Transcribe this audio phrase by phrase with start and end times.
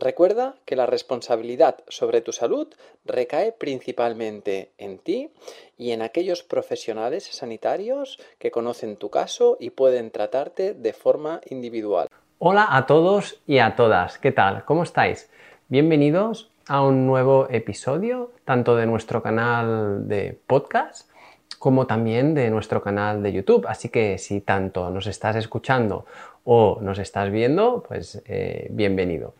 [0.00, 2.68] Recuerda que la responsabilidad sobre tu salud
[3.04, 5.32] recae principalmente en ti
[5.76, 12.06] y en aquellos profesionales sanitarios que conocen tu caso y pueden tratarte de forma individual.
[12.38, 14.64] Hola a todos y a todas, ¿qué tal?
[14.64, 15.28] ¿Cómo estáis?
[15.66, 21.10] Bienvenidos a un nuevo episodio, tanto de nuestro canal de podcast
[21.58, 23.66] como también de nuestro canal de YouTube.
[23.66, 26.06] Así que si tanto nos estás escuchando
[26.44, 29.34] o nos estás viendo, pues eh, bienvenido.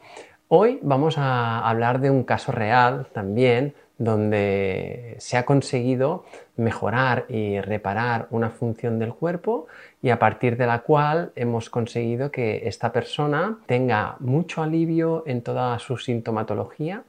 [0.51, 6.25] Hoy vamos a hablar de un caso real también donde se ha conseguido
[6.57, 9.67] mejorar y reparar una función del cuerpo
[10.01, 15.43] y a partir de la cual hemos conseguido que esta persona tenga mucho alivio en
[15.43, 17.03] toda su sintomatología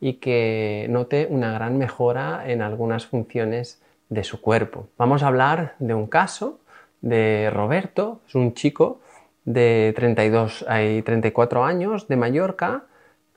[0.00, 4.88] y que note una gran mejora en algunas funciones de su cuerpo.
[4.96, 6.60] Vamos a hablar de un caso
[7.02, 9.00] de Roberto, es un chico
[9.46, 12.84] de 32 y 34 años de Mallorca,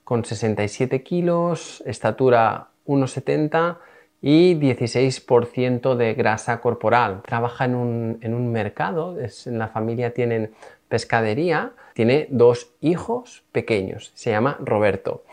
[0.03, 3.77] con 67 kilos, estatura 1,70
[4.21, 7.21] y 16% de grasa corporal.
[7.25, 10.51] Trabaja en un, mercado, en la familia tienen
[10.89, 15.23] pescadería, tiene dos hijos pequeños, se llama Roberto.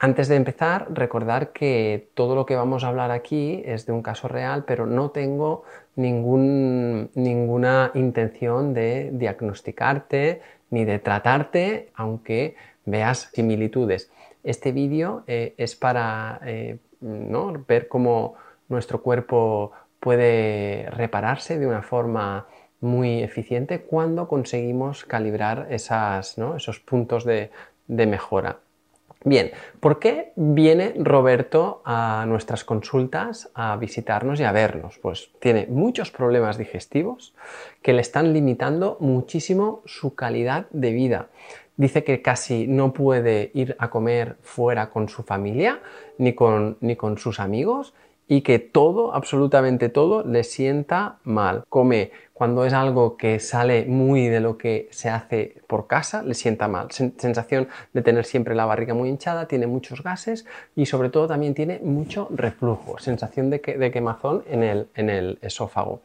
[0.00, 4.02] Antes de empezar, recordar que todo lo que vamos a hablar aquí es de un
[4.02, 5.64] caso real, pero no tengo
[5.96, 12.54] ninguna intención de diagnosticarte ni de tratarte, aunque
[12.84, 14.08] veas similitudes.
[14.44, 18.34] Este vídeo eh, es para eh, ver cómo
[18.68, 22.46] nuestro cuerpo puede repararse de una forma
[22.80, 27.50] muy eficiente cuando conseguimos calibrar esos puntos de
[27.88, 28.60] mejora.
[29.24, 34.98] Bien, ¿por qué viene Roberto a nuestras consultas a visitarnos y a vernos?
[34.98, 37.34] Pues tiene muchos problemas digestivos
[37.82, 41.28] que le están limitando muchísimo su calidad de vida.
[41.76, 45.80] Dice que casi no puede ir a comer fuera con su familia
[46.18, 47.94] ni con, ni con sus amigos
[48.28, 51.64] y que todo, absolutamente todo, le sienta mal.
[51.68, 56.34] Come cuando es algo que sale muy de lo que se hace por casa, le
[56.34, 56.92] sienta mal.
[56.92, 60.46] Sensación de tener siempre la barriga muy hinchada, tiene muchos gases
[60.76, 66.02] y sobre todo también tiene mucho reflujo, sensación de, quemazón en el, en el esófago.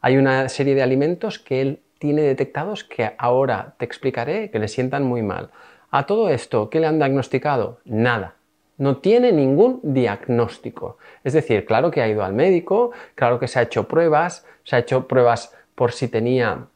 [0.00, 4.68] Hay una serie de alimentos que él tiene detectados que ahora te explicaré que le
[4.68, 5.50] sientan muy mal.
[5.90, 7.78] A todo esto, ¿qué le han diagnosticado?
[7.84, 8.36] Nada,
[8.78, 10.98] no tiene ningún diagnóstico.
[11.22, 14.76] Es decir, claro que ha ido al médico, claro que se ha hecho pruebas, se
[14.76, 16.66] ha hecho pruebas por si tenía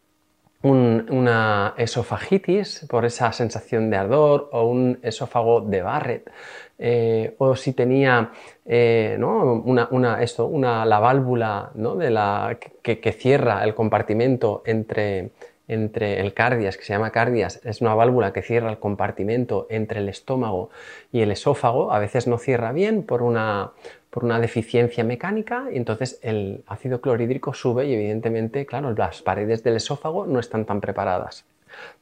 [0.63, 6.31] una esofagitis, por esa sensación de ardor, o un esófago de Barrett,
[6.79, 8.33] eh, o si tenía
[8.67, 15.31] eh, una, esto, una, la válvula de la, que cierra el compartimento entre
[15.69, 20.01] entre el cardias, que se llama cardias, es una válvula que cierra el compartimento entre
[20.01, 20.71] el estómago
[21.13, 23.73] y el esófago, a veces no cierra bien por una,
[24.11, 29.63] por una deficiencia mecánica y entonces el ácido clorhídrico sube y evidentemente, claro, las paredes
[29.63, 31.45] del esófago no están tan preparadas.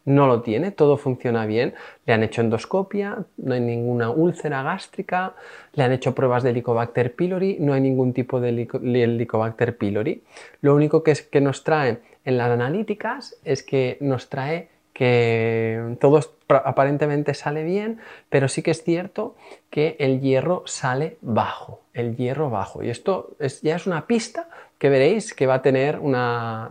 [0.04, 1.74] No lo tiene, todo funciona bien,
[2.06, 5.34] le han hecho endoscopia, no hay ninguna úlcera gástrica,
[5.74, 10.22] le han hecho pruebas de Helicobacter pylori, no hay ningún tipo de Helicobacter pylori.
[10.60, 15.96] Lo único que, es, que nos trae en las analíticas es que nos trae que
[16.00, 18.00] todo aparentemente sale bien,
[18.30, 19.36] pero sí que es cierto
[19.68, 22.82] que el hierro sale bajo, el hierro bajo.
[22.82, 26.70] Y esto ya es una pista que veréis que va a tener una,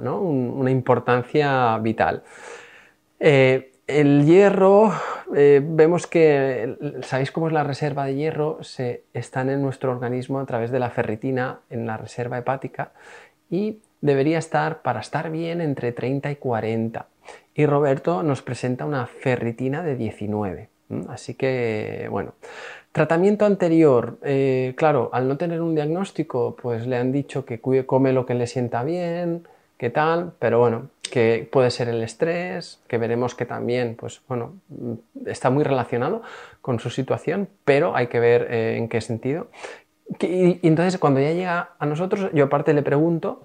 [0.67, 2.23] importancia vital.
[3.19, 4.91] Eh, el hierro,
[5.35, 8.63] eh, vemos que, ¿sabéis cómo es la reserva de hierro?
[8.63, 12.91] Se están en nuestro organismo a través de la ferritina en la reserva hepática
[13.51, 17.07] y debería estar para estar bien entre 30 y 40.
[17.55, 20.69] Y Roberto nos presenta una ferritina de 19.
[21.09, 22.33] Así que, bueno,
[22.91, 28.13] tratamiento anterior, eh, claro, al no tener un diagnóstico, pues le han dicho que come
[28.13, 29.47] lo que le sienta bien,
[29.77, 34.53] qué tal, pero bueno, que puede ser el estrés, que veremos que también, pues bueno,
[35.25, 36.21] está muy relacionado
[36.61, 39.47] con su situación, pero hay que ver eh, en qué sentido.
[40.21, 43.41] Y entonces cuando ya llega a nosotros, yo aparte le pregunto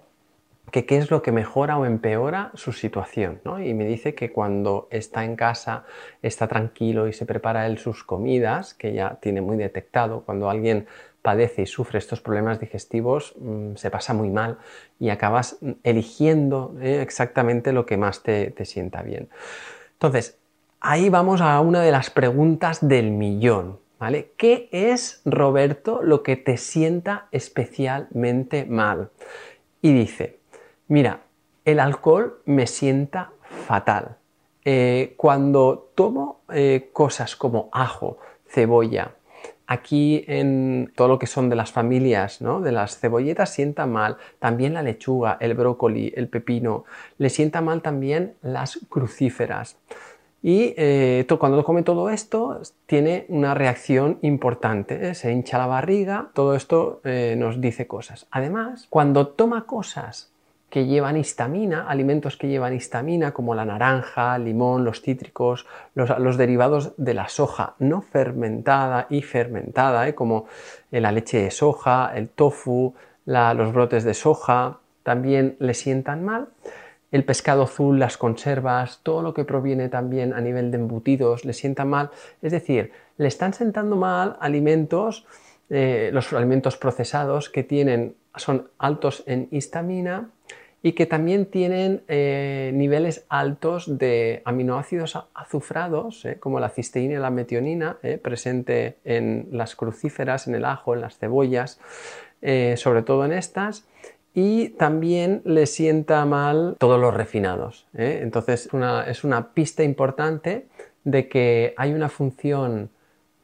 [0.70, 3.40] que qué es lo que mejora o empeora su situación.
[3.44, 3.60] ¿no?
[3.60, 5.84] Y me dice que cuando está en casa,
[6.22, 10.86] está tranquilo y se prepara él sus comidas, que ya tiene muy detectado, cuando alguien
[11.22, 14.58] padece y sufre estos problemas digestivos, mm, se pasa muy mal
[14.98, 19.28] y acabas eligiendo eh, exactamente lo que más te, te sienta bien.
[19.92, 20.38] Entonces,
[20.80, 23.78] ahí vamos a una de las preguntas del millón.
[23.98, 24.32] ¿Vale?
[24.38, 29.10] ¿Qué es, Roberto, lo que te sienta especialmente mal?
[29.82, 30.39] Y dice,
[30.90, 31.20] Mira,
[31.64, 33.30] el alcohol me sienta
[33.68, 34.16] fatal.
[34.64, 39.12] Eh, cuando tomo eh, cosas como ajo, cebolla,
[39.68, 42.60] aquí en todo lo que son de las familias, ¿no?
[42.60, 46.84] de las cebolletas sienta mal, también la lechuga, el brócoli, el pepino,
[47.18, 49.76] le sienta mal también las crucíferas.
[50.42, 56.56] Y eh, cuando come todo esto, tiene una reacción importante, se hincha la barriga, todo
[56.56, 58.26] esto nos dice cosas.
[58.32, 60.29] Además, cuando toma cosas
[60.70, 66.94] que llevan histamina, alimentos que llevan histamina como la naranja, limón, los cítricos, los, derivados
[66.96, 70.14] de la soja no fermentada y fermentada, ¿eh?
[70.14, 70.46] como
[70.92, 72.94] la leche de soja, el tofu,
[73.26, 76.48] los brotes de soja, también le sientan mal.
[77.10, 81.52] El pescado azul, las conservas, todo lo que proviene también a nivel de embutidos le
[81.52, 82.10] sientan mal.
[82.40, 85.26] Es decir, le están sentando mal alimentos,
[85.68, 90.30] eh, los alimentos procesados que tienen, son altos en histamina,
[90.82, 97.18] y que también tienen eh, niveles altos de aminoácidos azufrados, eh, como la cisteína y
[97.18, 101.78] la metionina, eh, presente en las crucíferas, en el ajo, en las cebollas,
[102.76, 103.84] sobre todo en estas,
[104.32, 107.86] y también le sienta mal todos los refinados.
[107.92, 108.70] Entonces
[109.06, 110.66] es una pista importante
[111.04, 112.88] de que hay una función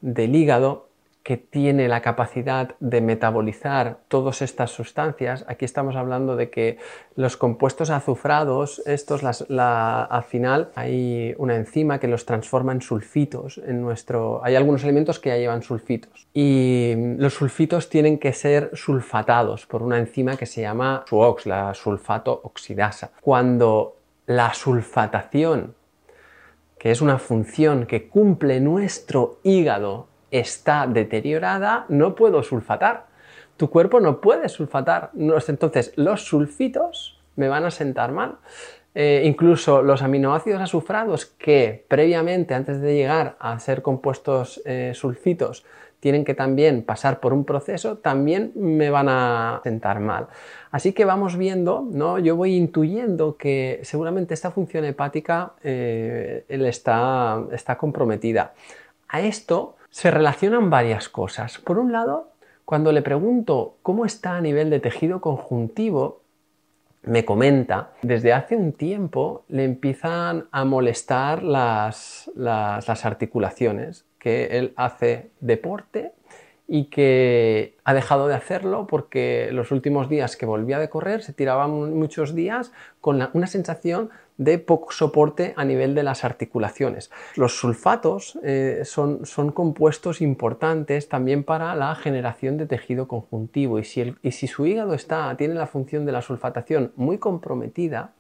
[0.01, 0.86] del hígado
[1.27, 5.45] que tiene la capacidad de metabolizar todas estas sustancias.
[5.49, 6.79] Aquí estamos hablando de que
[7.17, 13.59] los compuestos azufrados, estos al final hay una enzima que los transforma en sulfitos.
[13.59, 18.71] En nuestro, hay algunos alimentos que ya llevan sulfitos y los sulfitos tienen que ser
[18.75, 23.11] sulfatados por una enzima que se llama SUOX, la sulfato oxidasa.
[23.21, 23.97] Cuando
[24.27, 25.75] la sulfatación,
[26.79, 33.07] que es una función que cumple nuestro hígado está deteriorada, no puedo sulfatar.
[33.57, 35.11] Tu cuerpo no puede sulfatar.
[35.15, 38.37] Entonces, los sulfitos me van a sentar mal.
[38.95, 45.67] Eh, incluso los aminoácidos azufrados que previamente, antes de llegar a ser compuestos eh, sulfitos,
[46.01, 50.29] tienen que también pasar por un proceso, también me van a sentar mal.
[50.71, 52.19] Así que vamos viendo, ¿no?
[52.19, 58.55] yo voy intuyendo que seguramente esta función hepática eh, está, está comprometida.
[59.09, 61.57] A esto se relacionan varias cosas.
[61.57, 62.31] Por un lado,
[62.67, 66.21] cuando le pregunto cómo está a nivel de tejido conjuntivo,
[67.03, 72.31] me comenta, desde hace un tiempo le empiezan a molestar las,
[73.07, 76.13] articulaciones, que él hace deporte
[76.69, 81.33] y que ha dejado de hacerlo porque los últimos días que volvía de correr se
[81.33, 87.11] tiraban muchos días con una sensación de poco soporte a nivel de las articulaciones.
[87.37, 93.85] Los sulfatos eh, son, son, compuestos importantes también para la generación de tejido conjuntivo y
[93.85, 98.13] si, y si su hígado está, tiene la función de la sulfatación muy comprometida,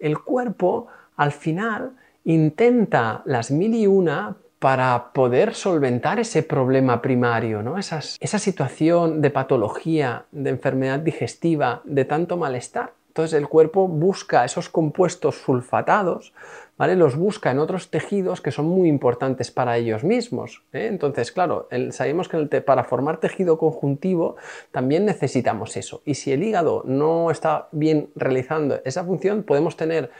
[0.00, 1.92] el cuerpo al final
[2.24, 7.76] intenta las mil y una para poder solventar ese problema primario, ¿no?
[7.78, 14.70] esa situación de patología, de enfermedad digestiva, de tanto malestar entonces el cuerpo busca esos
[14.70, 16.32] compuestos sulfatados,
[16.78, 16.96] ¿vale?
[16.96, 20.62] Los busca en otros tejidos que son muy importantes para ellos mismos.
[20.72, 20.86] ¿eh?
[20.86, 24.36] Entonces, claro, sabemos que para formar tejido conjuntivo
[24.70, 26.00] también necesitamos eso.
[26.06, 30.10] Y si el hígado no está bien realizando esa función, podemos tener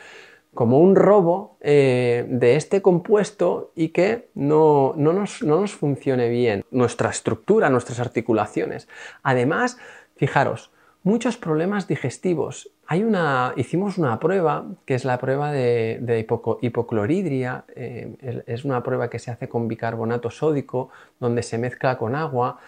[0.54, 6.64] como un robo eh, de este compuesto y que no, nos, no nos funcione bien
[6.70, 8.88] nuestra estructura, nuestras articulaciones.
[9.22, 9.78] Además,
[10.16, 10.70] fijaros,
[11.02, 16.26] muchos problemas digestivos hay una, hicimos una prueba, que es la prueba de,
[16.60, 22.14] hipocloridria, eh, es una prueba que se hace con bicarbonato sódico, donde se mezcla con
[22.14, 22.58] agua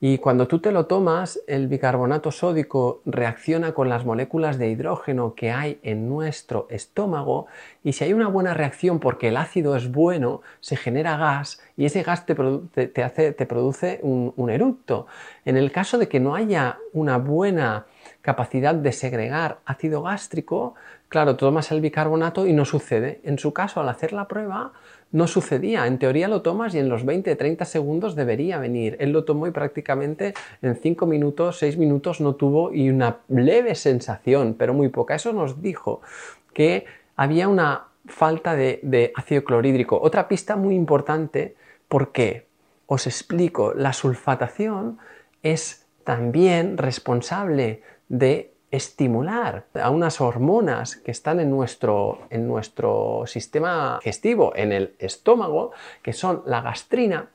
[0.00, 5.34] Y cuando tú te lo tomas, el bicarbonato sódico reacciona con las moléculas de hidrógeno
[5.34, 7.46] que hay en nuestro estómago
[7.82, 11.84] y si hay una buena reacción porque el ácido es bueno, se genera gas y
[11.84, 15.08] ese gas te, hace, te produce un, un eructo.
[15.44, 17.86] En el caso de que no haya una buena
[18.22, 20.74] capacidad de segregar ácido gástrico,
[21.08, 23.20] claro, tomas el bicarbonato y no sucede.
[23.24, 24.72] En su caso, al hacer la prueba,
[25.10, 25.86] no sucedía.
[25.86, 28.96] En teoría lo tomas y en los 20-30 segundos debería venir.
[29.00, 33.74] Él lo tomó y prácticamente en 5 minutos, 6 minutos no tuvo y una leve
[33.74, 35.14] sensación, pero muy poca.
[35.14, 36.02] Eso nos dijo
[36.52, 36.84] que
[37.16, 40.00] había una falta de, ácido clorhídrico.
[40.00, 41.56] Otra pista muy importante,
[41.88, 42.46] ¿por qué?
[42.86, 44.98] Os explico, la sulfatación
[45.42, 53.98] es también responsable de estimular a unas hormonas que están en nuestro, en nuestro sistema
[54.02, 55.72] digestivo, en el estómago,
[56.02, 57.30] que son la gastrina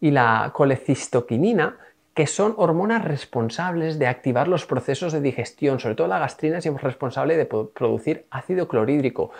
[0.00, 1.78] y la colecistoquinina,
[2.12, 5.80] que son hormonas responsables de activar los procesos de digestión.
[5.80, 9.30] Sobre todo la gastrina es responsable de producir ácido clorhídrico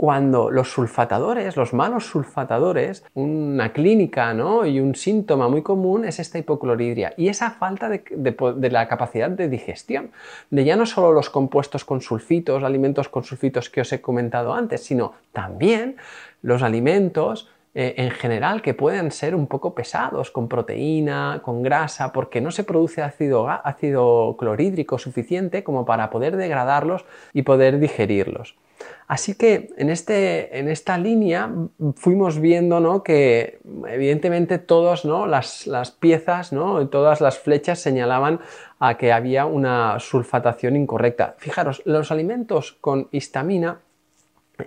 [0.00, 4.64] cuando los sulfatadores, los malos sulfatadores, una clínica ¿no?
[4.64, 9.50] y un síntoma muy común es esta hipocloridria y esa falta de, la capacidad de
[9.50, 10.10] digestión,
[10.48, 14.54] de ya no solo los compuestos con sulfitos, alimentos con sulfitos que os he comentado
[14.54, 15.96] antes, sino también
[16.40, 22.10] los alimentos eh, en general que pueden ser un poco pesados, con proteína, con grasa,
[22.10, 27.04] porque no se produce ácido, ácido clorhídrico suficiente como para poder degradarlos
[27.34, 28.56] y poder digerirlos.
[29.06, 31.50] Así que en, este, en esta línea
[31.96, 33.58] fuimos viendo que
[33.88, 36.86] evidentemente todas las, las, piezas, ¿no?
[36.88, 38.40] todas las flechas señalaban
[38.78, 41.34] a que había una sulfatación incorrecta.
[41.38, 43.80] Fijaros, los alimentos con histamina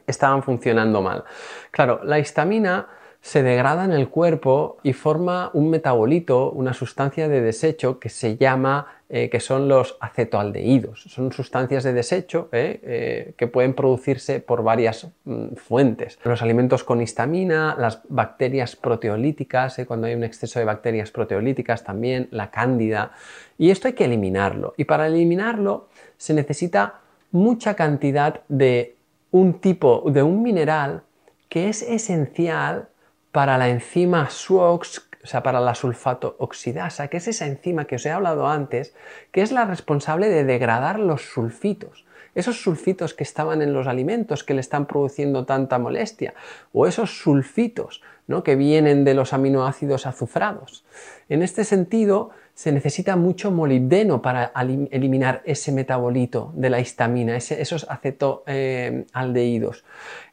[0.08, 1.24] estaban funcionando mal.
[1.72, 2.88] Claro, la histamina
[3.24, 8.36] se degrada en el cuerpo y forma un metabolito, una sustancia de desecho que se
[8.36, 11.04] llama, eh, que son los acetoaldehídos.
[11.04, 16.20] Son sustancias de desecho eh, eh, que pueden producirse por varias mm, fuentes.
[16.26, 22.28] Los alimentos con histamina, las bacterias proteolíticas, cuando hay un exceso de bacterias proteolíticas también,
[22.30, 23.14] la cándida.
[23.58, 24.74] Y esto hay que eliminarlo.
[24.76, 25.88] Y para eliminarlo
[26.18, 27.00] se necesita
[27.32, 28.98] mucha cantidad de
[29.32, 31.04] un tipo, de un mineral
[31.48, 32.90] que es esencial
[33.34, 37.96] para la enzima SWOX, o sea, para la sulfato oxidasa, que es esa enzima que
[37.96, 38.94] os he hablado antes,
[39.32, 42.06] que es la responsable de degradar los sulfitos.
[42.36, 46.36] Esos sulfitos que estaban en los alimentos que le están produciendo tanta molestia,
[46.74, 48.44] o esos sulfitos ¿no?
[48.44, 50.86] que vienen de los aminoácidos azufrados.
[51.28, 54.52] En este sentido, se necesita mucho molibdeno para
[54.92, 59.80] eliminar ese metabolito de la histamina, esos acetoaldehídos.
[59.80, 59.84] Eh,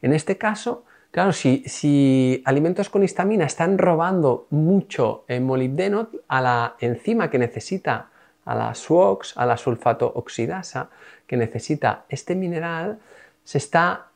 [0.02, 7.28] en este caso, Claro, si, alimentos con histamina están robando mucho molibdeno a la enzima
[7.30, 8.10] que necesita,
[8.44, 10.88] a la SWOX, a la sulfato oxidasa,
[11.26, 13.00] que necesita este mineral,
[13.42, 14.06] se está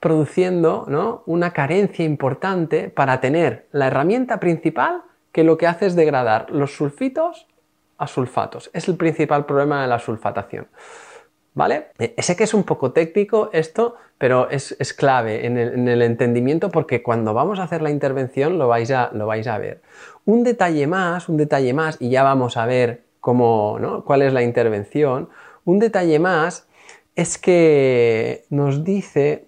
[0.00, 6.50] produciendo una carencia importante para tener la herramienta principal que lo que hace es degradar
[6.50, 7.46] los sulfitos
[7.98, 8.70] a sulfatos.
[8.72, 10.68] Es el principal problema de la sulfatación.
[11.54, 11.88] ¿Vale?
[11.98, 17.02] E, sé que es un poco técnico esto, pero es, clave en el, entendimiento porque
[17.02, 19.80] cuando vamos a hacer la intervención lo vais, a, lo vais a ver.
[20.26, 24.04] Un detalle más, un detalle más, y ya vamos a ver cómo, ¿no?
[24.04, 25.28] cuál es la intervención.
[25.64, 26.66] Un detalle más
[27.16, 29.46] es que nos dice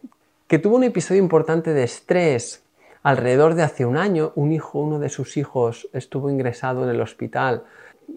[0.49, 2.65] que tuvo un episodio importante de estrés
[3.03, 4.33] alrededor de hace un año.
[4.35, 7.65] Un hijo, uno de sus hijos, estuvo ingresado en el hospital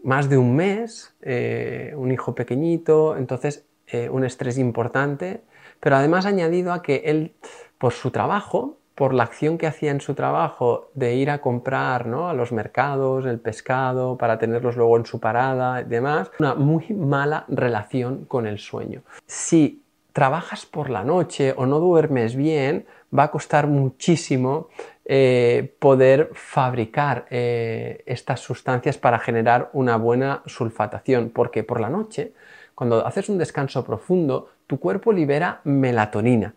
[0.03, 5.41] más de un mes, eh, un hijo pequeñito, entonces eh, un estrés importante,
[5.79, 7.33] pero además añadido a que él,
[7.77, 12.07] por su trabajo, por la acción que hacía en su trabajo de ir a comprar
[12.07, 12.29] ¿no?
[12.29, 16.87] a los mercados el pescado para tenerlos luego en su parada y demás, una muy
[16.89, 19.03] mala relación con el sueño.
[19.27, 22.85] Si trabajas por la noche o no duermes bien,
[23.17, 24.69] va a costar muchísimo
[25.07, 32.33] eh, poder fabricar eh, estas sustancias para generar una buena sulfatación, porque por la noche
[32.73, 36.55] cuando haces un descanso profundo, tu cuerpo libera melatonina,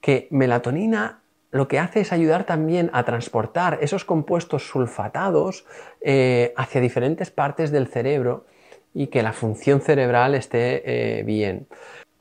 [0.00, 1.20] que melatonina
[1.52, 5.64] lo que hace es ayudar también a transportar esos compuestos sulfatados
[6.00, 8.46] eh, hacia diferentes partes del cerebro
[8.92, 11.68] y que la función cerebral esté bien.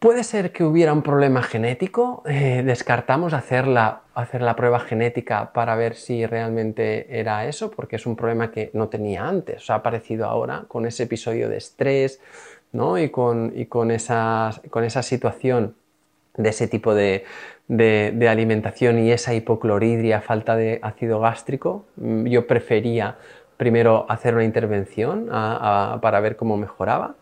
[0.05, 5.51] Puede ser que hubiera un problema genético, eh, descartamos hacer la, hacer la prueba genética
[5.51, 9.73] para ver si realmente era eso, porque es un problema que no tenía antes, ha
[9.73, 12.21] aparecido ahora con ese episodio de estrés,
[12.71, 14.51] y, con, esa,
[15.01, 15.73] situación
[16.37, 17.25] de ese tipo de,
[18.29, 23.15] alimentación y esa hipocloridria, falta de ácido gástrico, mm, yo prefería
[23.57, 27.15] primero hacer una intervención para ver cómo mejoraba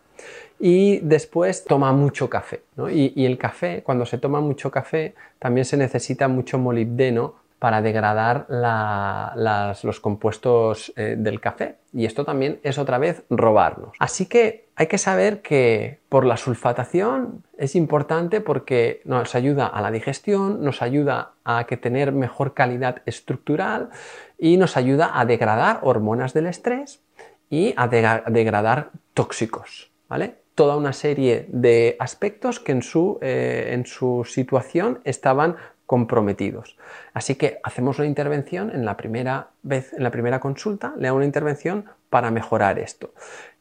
[0.65, 2.63] y después toma mucho café.
[2.89, 8.45] Y, el café, cuando se toma mucho café, también se necesita mucho molibdeno para degradar
[9.83, 11.75] los compuestos eh, del café.
[11.91, 13.91] Y esto también es otra vez robarnos.
[13.99, 19.81] Así que hay que saber que por la sulfatación es importante porque nos ayuda a
[19.81, 23.89] la digestión, nos ayuda a que tener mejor calidad estructural
[24.37, 27.01] y nos ayuda a degradar hormonas del estrés
[27.49, 29.91] y a degradar tóxicos.
[30.07, 30.42] ¿vale?
[30.55, 35.55] Toda una serie de aspectos que en su, eh, en su situación estaban
[35.85, 36.77] comprometidos.
[37.13, 41.17] Así que hacemos una intervención en la primera vez, en la primera consulta, le hago
[41.17, 43.13] una intervención para mejorar esto.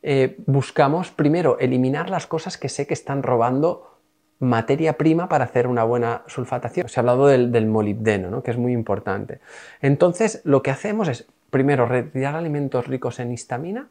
[0.02, 3.92] Eh, buscamos primero eliminar las cosas que sé que están robando
[4.38, 6.88] materia prima para hacer una buena sulfatación.
[6.88, 8.42] Se ha hablado del, molibdeno, ¿no?
[8.42, 9.40] que es muy importante.
[9.80, 13.88] Entonces, lo que hacemos es primero retirar alimentos ricos en histamina,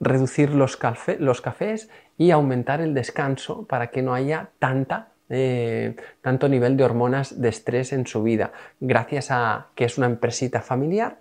[0.00, 6.76] reducir los, cafés y aumentar el descanso para que no haya tanta eh, tanto nivel
[6.76, 8.52] de hormonas de estrés en su vida.
[8.80, 11.16] Gracias a que es una empresita familiar,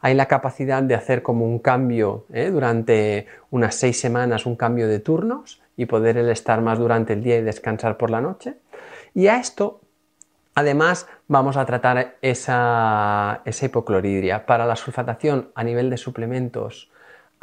[0.00, 4.86] hay la capacidad de hacer como un cambio eh, durante unas seis semanas, un cambio
[4.86, 8.56] de turnos y poder estar más durante el día y descansar por la noche.
[9.14, 9.80] Y a esto,
[10.54, 14.44] además, vamos a tratar esa hipocloridria.
[14.44, 16.90] Para la sulfatación a nivel de suplementos,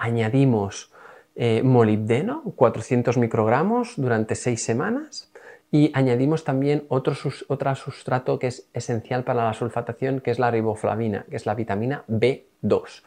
[0.01, 0.91] añadimos
[1.35, 5.31] eh, molibdeno, 400 microgramos durante 6 semanas
[5.71, 11.25] y añadimos también otro, sustrato que es esencial para la sulfatación, que es la riboflavina,
[11.29, 13.03] que es la vitamina B2.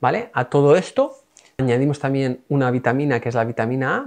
[0.00, 0.30] ¿Vale?
[0.32, 1.14] A todo esto
[1.58, 4.06] añadimos también una vitamina que es la vitamina A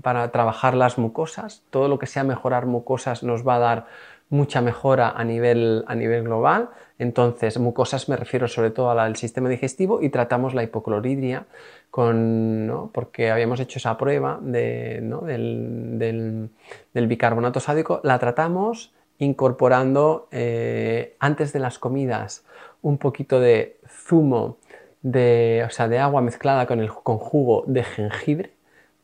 [0.00, 1.62] para trabajar las mucosas.
[1.70, 3.86] Todo lo que sea mejorar mucosas nos va a dar
[4.28, 6.70] mucha mejora a nivel, a nivel global.
[6.98, 11.46] Entonces, mucosas me refiero sobre todo a la del sistema digestivo y tratamos la hipocloridria
[11.90, 15.10] con, porque habíamos hecho esa prueba del,
[16.94, 22.44] bicarbonato sádico, la tratamos incorporando eh, antes de las comidas
[22.82, 24.58] un poquito de zumo
[25.02, 28.55] de, o sea, de agua mezclada con, el, con jugo de jengibre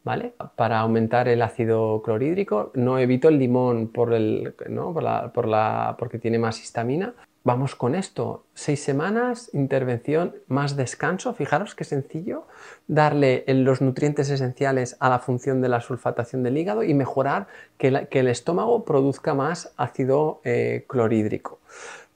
[0.04, 0.34] ¿vale?
[0.56, 2.70] Para aumentar el ácido clorhídrico.
[2.74, 4.92] No evito el limón por el, ¿no?
[4.92, 7.14] por la, por la, porque tiene más histamina.
[7.44, 8.44] Vamos con esto.
[8.54, 11.34] Seis semanas, intervención, más descanso.
[11.34, 12.46] Fijaros qué sencillo.
[12.86, 18.06] Darle los nutrientes esenciales a la función de la sulfatación del hígado y mejorar que,
[18.10, 21.58] el estómago produzca más ácido eh, clorhídrico.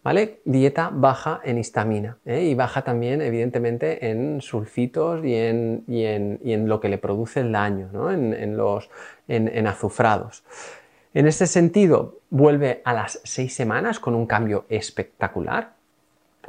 [0.07, 0.39] ¿Vale?
[0.45, 2.45] Dieta baja en histamina ¿eh?
[2.45, 8.57] y baja también, evidentemente, en sulfitos y en, lo que le produce el daño, en,
[8.57, 8.89] los,
[9.27, 10.45] en, azufrados.
[11.13, 15.73] En este sentido, vuelve a las seis semanas con un cambio espectacular.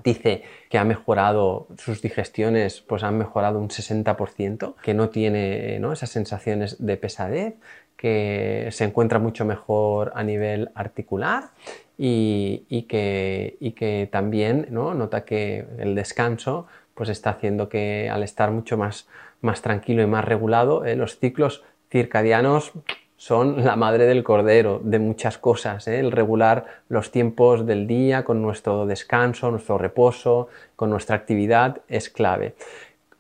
[0.04, 6.12] Dice que ha mejorado sus digestiones, pues han mejorado un 60%, que no tiene esas
[6.12, 7.56] sensaciones de pesadez,
[7.96, 11.50] que se encuentra mucho mejor a nivel articular
[11.98, 14.94] y, que, también ¿no?
[14.94, 19.08] nota que el descanso pues está haciendo que al estar mucho más,
[19.42, 22.72] más tranquilo y más regulado, eh, los ciclos circadianos
[23.18, 25.88] son la madre del cordero de muchas cosas.
[25.88, 26.00] ¿eh?
[26.00, 32.10] El regular los tiempos del día con nuestro descanso, nuestro reposo, con nuestra actividad es
[32.10, 32.56] clave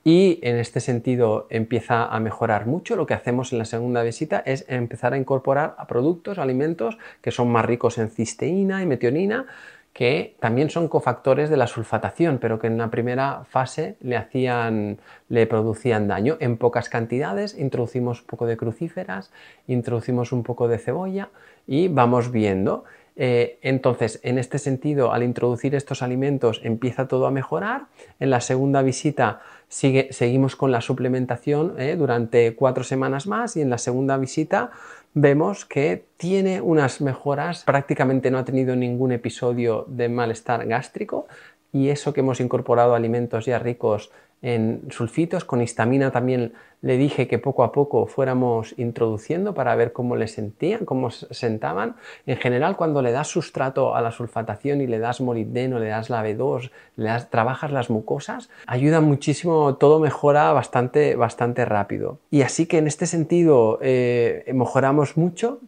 [0.08, 2.96] y en este sentido empieza a mejorar mucho.
[2.96, 7.32] Lo que hacemos en la segunda visita es empezar a incorporar a productos, alimentos que
[7.32, 9.48] son más ricos en cisteína y metionina,
[9.91, 14.98] que también son cofactores de la sulfatación, pero que en la primera fase le hacían,
[15.28, 16.38] le producían daño.
[16.39, 19.34] En pocas cantidades introducimos un poco de crucíferas,
[19.67, 21.32] introducimos un poco de cebolla
[21.67, 22.86] y vamos viendo.
[23.20, 27.88] Eh, entonces, en este sentido, al introducir estos alimentos empieza todo a mejorar.
[28.20, 33.69] En la segunda visita seguimos con la suplementación eh, durante cuatro semanas más y en
[33.69, 34.71] la segunda visita
[35.13, 41.27] vemos que tiene unas mejoras, prácticamente no ha tenido ningún episodio de malestar gástrico
[41.73, 47.28] y eso que hemos incorporado alimentos ya ricos en sulfitos, con histamina también le dije
[47.28, 51.95] que poco a poco fuéramos introduciendo para ver cómo le sentían, cómo se sentaban.
[52.28, 56.10] En general, cuando le das sustrato a la sulfatación y le das molibdeno, le das
[56.10, 62.19] la B2, le das, trabajas las mucosas, ayuda muchísimo, todo mejora bastante, bastante rápido.
[62.30, 65.60] Y así que en este sentido eh, mejoramos mucho,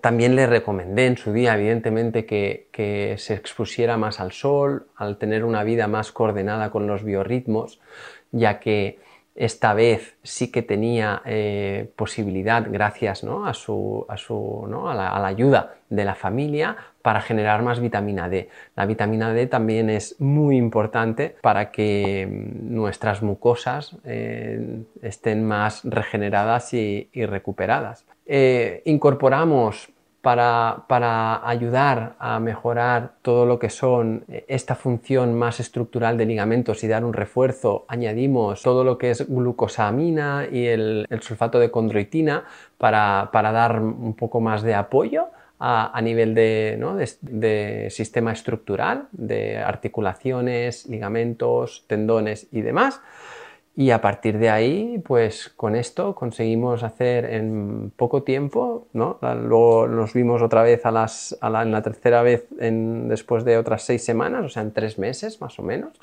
[0.00, 5.44] también le recomendé en su día, evidentemente, que, se expusiera más al sol, al tener
[5.44, 7.80] una vida más coordinada con los biorritmos,
[8.32, 8.98] ya que
[9.40, 15.76] esta vez sí que tenía eh, posibilidad, gracias a, su, a, su, a, la, ayuda
[15.88, 18.50] de la familia, para generar más vitamina D.
[18.76, 25.80] La vitamina D también es muy importante para que mm, nuestras mucosas eh, estén más
[25.84, 28.04] regeneradas y, recuperadas.
[28.26, 36.18] Eh, incorporamos para, ayudar a mejorar todo lo que son eh, esta función más estructural
[36.18, 41.58] de ligamentos y dar un refuerzo, añadimos todo lo que es glucosamina y el, sulfato
[41.58, 42.44] de condroitina
[42.76, 45.28] para, dar un poco más de apoyo
[45.58, 53.00] a, nivel de, sistema estructural, de articulaciones, ligamentos, tendones y demás.
[53.80, 59.18] Y a partir de ahí, pues con esto conseguimos hacer en poco tiempo, ¿no?
[59.22, 63.82] Luego nos vimos otra vez a las, en la tercera vez en, después de otras
[63.84, 65.98] seis semanas, o sea, en tres meses más o menos,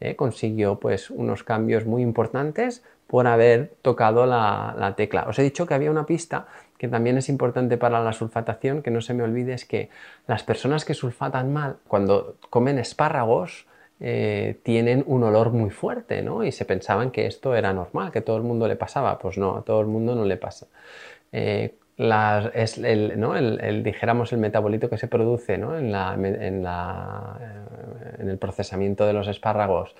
[0.00, 0.16] ¿eh?
[0.16, 5.26] consiguió pues unos cambios muy importantes por haber tocado la, la tecla.
[5.28, 6.46] Os he dicho que había una pista
[6.78, 9.90] que también es importante para la sulfatación, que no se me olvide, es que
[10.26, 13.66] las personas que sulfatan mal, cuando comen espárragos,
[14.00, 16.44] eh, tienen un olor muy fuerte, ¿no?
[16.44, 19.18] Y se pensaban que esto era normal, que todo el mundo le pasaba.
[19.18, 20.66] Pues no, a todo el mundo no le pasa.
[21.32, 21.74] Eh,
[22.54, 23.36] es el, ¿no?
[23.36, 29.04] el, dijéramos, el metabolito que se produce en, la, en, la, eh, en, el procesamiento
[29.04, 29.96] de los espárragos,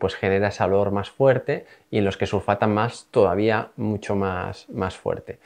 [0.00, 4.68] pues genera ese olor más fuerte y en los que sulfatan más, todavía mucho más,
[4.70, 5.38] más fuerte.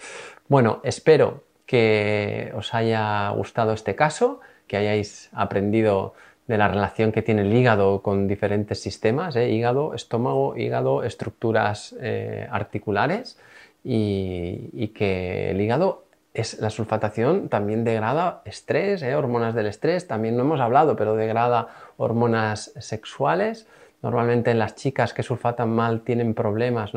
[0.48, 6.14] Bueno, espero que os haya gustado este caso, que hayáis aprendido
[6.46, 9.50] de la relación que tiene el hígado con diferentes sistemas, ¿eh?
[9.50, 13.38] hígado, estómago, hígado, estructuras eh, articulares
[13.82, 16.04] y, que el hígado
[16.34, 19.14] es la sulfatación también degrada estrés, ¿eh?
[19.14, 23.66] hormonas del estrés, también no hemos hablado, pero degrada hormonas sexuales.
[24.02, 26.92] Normalmente las chicas que sulfatan mal tienen problemas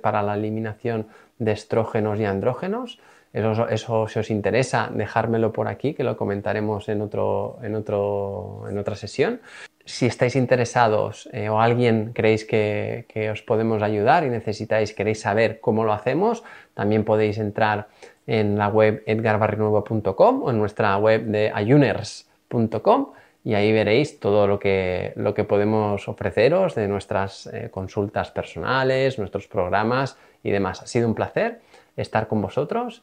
[0.00, 3.00] para la eliminación de estrógenos y andrógenos.
[3.36, 8.78] Eso, si os interesa, dejármelo por aquí, que lo comentaremos en, otro, en, otro, en
[8.78, 9.42] otra sesión.
[9.84, 15.60] Si estáis interesados eh, o alguien creéis que, os podemos ayudar y necesitáis, queréis saber
[15.60, 17.88] cómo lo hacemos, también podéis entrar
[18.26, 23.12] en la web edgarbarrinuevo.com o en nuestra web de ayuners.com
[23.44, 29.18] y ahí veréis todo lo que, lo que podemos ofreceros de nuestras eh, consultas personales,
[29.18, 30.80] nuestros programas y demás.
[30.80, 31.60] Ha sido un placer
[31.98, 33.02] estar con vosotros